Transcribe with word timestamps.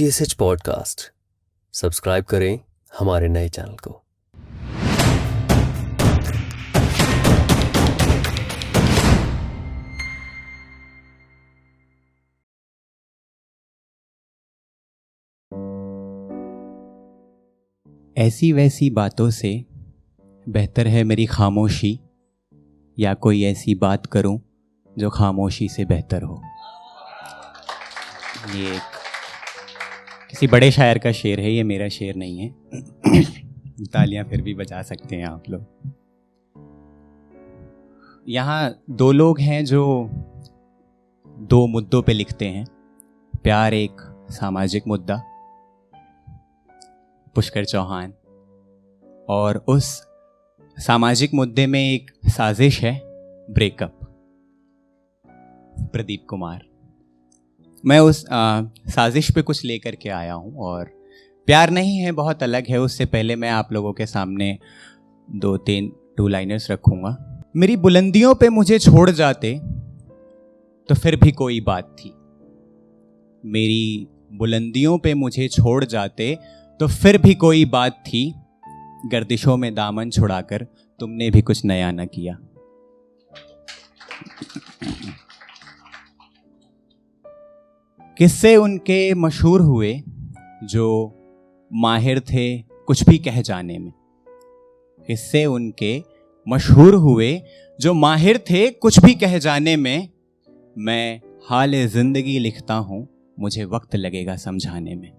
T 0.00 0.06
S 0.06 0.22
H 0.22 0.32
podcast 0.32 1.00
subscribe 1.72 2.24
करें 2.24 2.60
हमारे 2.98 3.28
नए 3.28 3.48
चैनल 3.48 3.76
को। 3.88 3.90
ऐसी 18.16 18.52
वैसी 18.52 18.90
बातों 18.90 19.30
से 19.30 19.64
बेहतर 20.48 20.86
है 20.86 21.04
मेरी 21.04 21.26
खामोशी, 21.26 22.00
या 22.98 23.14
कोई 23.14 23.44
ऐसी 23.44 23.74
बात 23.74 24.06
करूँ 24.06 24.40
जो 24.98 25.10
खामोशी 25.10 25.68
से 25.68 25.84
बेहतर 25.84 26.22
हो। 26.22 26.42
ये 28.54 28.76
एक 28.76 28.99
किसी 30.30 30.46
बड़े 30.46 30.70
शायर 30.70 30.98
का 30.98 31.12
शेर 31.12 31.40
है, 31.40 31.52
ये 31.52 31.62
मेरा 31.62 31.88
शेर 31.88 32.14
नहीं 32.14 32.38
है। 32.38 32.48
तालियाँ 33.86 34.24
फिर 34.24 34.42
भी 34.42 34.54
बजा 34.54 34.82
सकते 34.82 35.16
हैं 35.16 35.26
आप 35.26 35.42
लोग। 35.50 35.66
यहाँ 38.28 38.82
दो 38.90 39.12
लोग 39.12 39.40
हैं 39.40 39.64
जो 39.64 40.10
दो 41.38 41.66
मुद्दों 41.66 42.02
पे 42.02 42.12
लिखते 42.12 42.46
हैं। 42.46 42.66
प्यार 43.42 43.74
एक 43.74 43.96
सामाजिक 44.30 44.82
मुद्दा, 44.88 45.22
पुष्कर 47.34 47.64
चौहान। 47.64 48.14
और 49.28 49.64
उस 49.68 50.06
सामाजिक 50.78 51.34
मुद्दे 51.34 51.66
में 51.66 51.92
एक 51.92 52.10
साजिश 52.26 52.84
है, 52.84 53.02
ब्रेकअप। 53.54 54.00
प्रदीप 55.80 56.26
कुमार। 56.28 56.69
मैं 57.84 57.98
उस 58.00 58.24
आ, 58.26 58.62
साजिश 58.88 59.30
पे 59.30 59.42
कुछ 59.42 59.64
लेकर 59.64 59.94
के 59.94 60.08
आया 60.08 60.34
हूँ 60.34 60.56
और 60.58 60.90
प्यार 61.48 61.70
नहीं 61.70 61.96
है 61.98 62.12
बहुत 62.12 62.42
अलग 62.42 62.66
है। 62.68 62.80
उससे 62.80 63.04
पहले 63.06 63.36
मैं 63.36 63.50
आप 63.50 63.72
लोगों 63.72 63.92
के 63.92 64.06
सामने 64.06 64.56
दो 65.28 65.56
तीन 65.58 65.92
टू 66.16 66.26
लाइनर्स 66.28 66.70
रखूँगा। 66.70 67.16
मेरी 67.56 67.76
बुलंदियों 67.76 68.34
पे 68.34 68.48
मुझे 68.48 68.78
छोड़ 68.78 69.10
जाते 69.10 69.58
तो 70.88 70.94
फिर 70.94 71.16
भी 71.16 71.32
कोई 71.32 71.60
बात 71.60 71.96
थी। 71.98 72.12
मेरी 73.44 74.06
बुलंदियों 74.32 74.98
पे 74.98 75.14
मुझे 75.14 75.48
छोड़ 75.48 75.84
जाते 75.84 76.36
तो 76.80 76.86
फिर 76.88 77.18
भी 77.18 77.34
कोई 77.36 77.64
बात 77.64 78.02
थी। 78.06 78.32
गर्दिशों 79.06 79.56
में 79.56 79.74
दामन 79.74 80.10
छुड़ाकर 80.10 80.66
तुमने 81.00 81.30
भी 81.30 81.42
कुछ 81.42 81.64
नया 81.64 81.90
न 81.92 82.06
किया। 82.06 82.36
किस्से 88.20 88.54
उनके 88.56 89.14
मशहूर 89.14 89.60
हुए 89.60 89.92
जो 90.64 90.86
माहिर 91.70 92.18
थे 92.20 92.42
कुछ 92.88 93.02
भी 93.08 93.18
कह 93.18 93.40
जाने 93.42 93.78
में। 93.78 93.92
किस्से 95.08 95.44
उनके 95.46 95.92
मशहूर 96.46 96.94
हुए 96.94 97.30
जो 97.78 97.94
माहिर 97.94 98.38
थे 98.50 98.66
कुछ 98.70 98.98
भी 99.00 99.14
कह 99.14 99.38
जाने 99.38 99.76
में, 99.76 100.08
मैं 100.78 101.20
हाल 101.48 101.74
ज़िंदगी 101.86 102.38
लिखता 102.38 102.74
हूँ, 102.74 103.06
मुझे 103.40 103.64
वक्त 103.64 103.96
लगेगा 103.96 104.36
समझाने 104.36 104.94
में। 104.94 105.12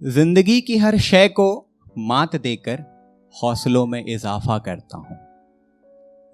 ज़िंदगी 0.00 0.60
की 0.60 0.78
हर 0.78 0.98
शय 1.00 1.28
को 1.28 1.50
मात 1.98 2.36
देकर 2.36 2.84
हौसलों 3.34 3.86
में 3.86 4.04
इजाफा 4.04 4.58
करता 4.58 4.98
हूँ। 4.98 5.25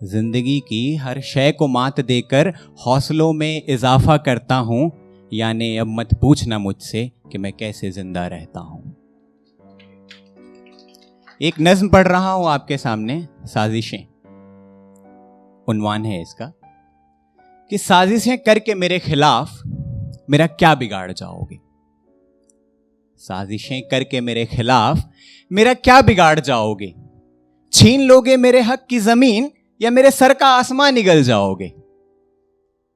ज़िंदगी 0.02 0.58
की 0.60 0.96
हर 0.96 1.20
शय 1.20 1.52
को 1.52 1.66
मात 1.68 2.00
देकर 2.00 2.52
हौसलों 2.86 3.32
में 3.32 3.62
इजाफा 3.68 4.16
करता 4.16 4.56
हूँ। 4.56 4.90
यानी 5.32 5.76
अब 5.76 5.86
मत 5.90 6.14
पूछना 6.20 6.58
मुझसे 6.58 7.10
कि 7.32 7.38
मैं 7.38 7.52
कैसे 7.52 7.90
ज़िंदा 7.90 8.26
रहता 8.26 8.60
हूँ। 8.60 8.96
एक 11.40 11.54
नज्म 11.60 11.88
पढ़ 11.88 12.08
रहा 12.08 12.30
हूँ 12.30 12.48
आपके 12.48 12.78
सामने, 12.78 13.26
साजिशें। 13.44 14.04
उनवान 15.68 16.04
है 16.04 16.20
इसका 16.22 16.52
कि 17.70 17.78
साजिशें 17.78 18.38
करके 18.38 18.74
मेरे 18.74 18.98
खिलाफ 18.98 19.62
मेरा 20.30 20.46
क्या 20.46 20.74
बिगाड़ 20.74 21.12
जाओगे? 21.12 21.58
साजिशें 23.20 23.82
करके 23.82 24.20
मेरे 24.20 24.44
खिलाफ 24.46 25.08
मेरा 25.50 25.74
क्या 25.74 26.00
बिगाड़ 26.02 26.38
जाओगे? 26.40 26.94
छीन 27.72 28.00
लोगे 28.00 28.36
मेरे 28.36 28.60
हक 28.60 28.86
की 28.90 28.98
ज़मीन 28.98 29.50
या 29.82 29.90
मेरे 29.90 30.10
सर 30.10 30.34
का 30.34 30.46
आसमान 30.46 30.94
निगल 30.94 31.22
जाओगे? 31.22 31.72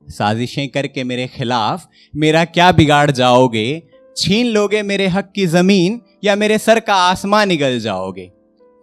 साजिशें 0.08 0.68
करके 0.68 1.04
मेरे 1.04 1.26
खिलाफ 1.26 1.88
मेरा 2.16 2.44
क्या 2.44 2.72
बिगाड़ 2.72 3.10
जाओगे? 3.10 3.82
छीन 4.16 4.46
लोगे 4.46 4.82
मेरे 4.82 5.06
हक 5.06 5.32
की 5.34 5.46
ज़मीन 5.46 6.00
या 6.24 6.36
मेरे 6.36 6.58
सर 6.58 6.80
का 6.80 6.94
आसमान 6.94 7.48
निगल 7.48 7.78
जाओगे? 7.78 8.32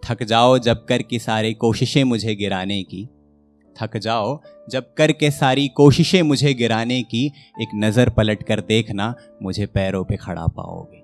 थक 0.02 0.22
जाओ 0.22 0.58
जब 0.58 0.84
कर 0.84 1.02
की 1.02 1.18
सारी 1.18 1.54
कोशिशें 1.54 2.04
मुझे 2.04 2.34
गिराने 2.34 2.82
की। 2.82 3.08
थक 3.76 3.96
जाओ 3.96 4.40
जब 4.70 4.94
कर 4.94 5.12
के 5.12 5.30
सारी 5.30 5.68
कोशिशें 5.68 6.22
मुझे 6.22 6.54
गिराने 6.54 7.02
की। 7.02 7.26
एक 7.60 7.68
नज़र 7.74 8.10
पलट 8.10 8.42
कर 8.42 8.60
देखना 8.60 9.14
मुझे 9.42 9.66
पैरों 9.66 10.04
पे 10.04 10.16
खड़ा 10.16 10.46
पाओगे। 10.46 11.03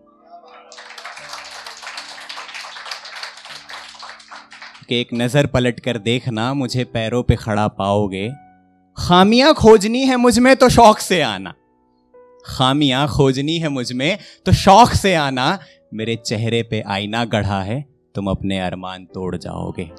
कि 4.91 4.97
एक 4.97 5.09
नज़र 5.15 5.47
पलट 5.47 5.79
कर 5.81 5.99
देखना, 5.99 6.53
मुझे 6.55 6.85
पैरों 6.85 7.23
पे 7.23 7.37
खड़ा 7.37 7.67
पाओगे। 7.69 8.29
खामियाँ 8.99 9.53
खोजनी 9.55 10.01
है 10.01 10.17
मुझमें 10.17 10.55
तो 10.57 10.69
शौक 10.69 10.99
से 10.99 11.21
आना। 11.23 11.55
खामियाँ 12.47 13.07
खोजनी 13.09 13.59
है 13.59 13.69
मुझमें 13.69 14.19
तो 14.47 14.53
शौक 14.53 14.93
से 14.93 15.15
आना। 15.15 15.59
मेरे 15.95 16.17
चेहरे 16.17 16.63
पे 16.63 16.81
आईना 16.81 17.25
गढ़ा 17.25 17.63
है, 17.63 17.81
तुम 18.15 18.31
अपने 18.31 18.61
अरमान 18.61 19.05
तोड़ 19.05 19.37
जाओगे। 19.37 19.91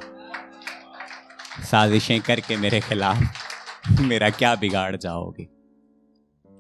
साजिशें 1.63 2.19
करके 2.21 2.57
मेरे 2.57 2.79
खिलाफ 2.79 3.99
मेरा 4.01 4.29
क्या 4.29 4.55
बिगाड़ 4.55 4.95
जाओगे? 4.95 5.47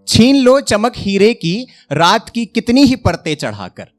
छीन 0.07 0.35
लो 0.35 0.59
चमक 0.61 0.93
हीरे 0.97 1.33
की, 1.33 1.67
रात 1.91 2.29
की 2.29 2.45
कितनी 2.45 2.83
ही 2.83 2.95
परतें 2.95 3.35
चढ़ाकर। 3.35 3.91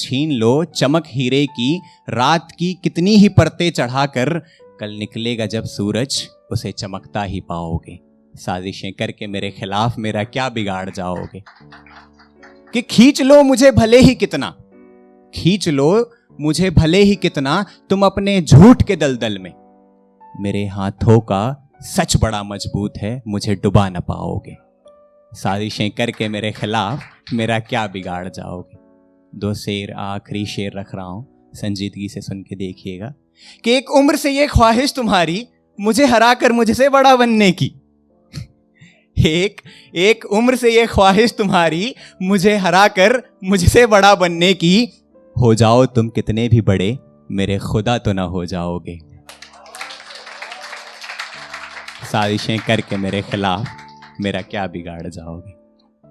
छीन 0.00 0.32
लो, 0.32 0.64
चमक 0.64 1.04
हीरे 1.06 1.46
की, 1.46 1.82
रात 2.08 2.52
की 2.58 2.74
कितनी 2.74 3.16
ही 3.16 3.28
परतें 3.28 3.70
चढ़ाकर, 3.70 4.38
कल 4.80 4.90
निकलेगा 4.90 5.46
जब 5.46 5.64
सूरज, 5.64 6.28
उसे 6.50 6.72
चमकता 6.72 7.22
ही 7.22 7.40
पाओगे। 7.40 7.98
साजिशें 8.36 8.92
करके 8.92 9.26
मेरे 9.26 9.50
खिलाफ 9.50 9.94
मेरा 9.98 10.24
क्या 10.24 10.48
बिगाड़ 10.48 10.90
जाओगे? 10.90 11.42
कि 12.72 12.82
खींच 12.82 13.22
लो 13.22 13.42
मुझे 13.42 13.70
भले 13.70 13.98
ही 13.98 14.14
कितना। 14.14 14.56
खींच 15.34 15.68
लो 15.68 16.12
मुझे 16.40 16.70
भले 16.70 16.98
ही 16.98 17.14
कितना, 17.14 17.64
तुम 17.90 18.06
अपने 18.06 18.40
झूठ 18.40 18.82
के 18.82 18.96
दलदल 18.96 19.38
में। 19.38 19.52
मेरे 20.40 20.66
हाथों 20.66 21.20
का 21.20 21.70
सच 21.82 22.16
बड़ा 22.16 22.42
मज़बूत 22.42 22.92
है, 22.98 23.22
मुझे 23.28 23.54
डुबा 23.54 23.88
ना 23.88 24.00
पाओगे। 24.00 24.56
साजिशें 25.34 25.90
करके 25.90 26.28
मेरे 26.28 26.52
खिलाफ 26.52 27.00
मेरा 27.32 27.58
क्या 27.58 27.86
बिगाड़ 27.86 28.28
जाओगे? 28.28 28.79
दो 29.32 29.52
शेर, 29.54 29.92
आखिरी 29.92 30.44
शेर 30.46 30.72
रख 30.76 30.94
रहा 30.94 31.04
हूँ। 31.04 31.50
संजीदगी 31.54 32.08
से 32.08 32.20
सुन 32.20 32.42
के 32.42 32.56
देखिएगा 32.56 33.12
कि 33.64 33.76
एक 33.76 33.90
उम्र 33.90 34.16
से 34.16 34.30
ये 34.30 34.46
ख्वाहिश 34.46 34.92
तुम्हारी 34.94 35.46
मुझे 35.78 36.06
हरा 36.06 36.32
कर 36.34 36.52
मुझसे 36.52 36.88
बड़ा 36.88 37.14
बनने 37.16 37.50
की। 37.52 37.66
एक 39.16 39.60
एक 39.96 40.24
उम्र 40.24 40.56
से 40.56 40.70
ये 40.70 40.86
ख्वाहिश 40.86 41.32
तुम्हारी 41.32 41.94
मुझे 42.22 42.56
हरा 42.56 42.86
कर 42.88 43.22
मुझसे 43.44 43.86
बड़ा 43.86 44.14
बनने 44.14 44.52
की। 44.54 44.88
हो 45.36 45.54
जाओ 45.54 45.86
तुम 45.86 46.08
कितने 46.08 46.48
भी 46.48 46.60
बड़े, 46.60 46.98
मेरे 47.30 47.58
खुदा 47.58 47.98
तो 47.98 48.12
ना 48.12 48.22
हो 48.22 48.44
जाओगे। 48.44 48.98
साजिशें 52.12 52.58
करके 52.58 52.96
मेरे 52.96 53.22
खिलाफ 53.22 53.66
मेरा 54.20 54.40
क्या 54.42 54.66
बिगाड़ 54.66 55.06
जाओगे? 55.06 55.52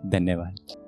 धन्यवाद। 0.10 0.79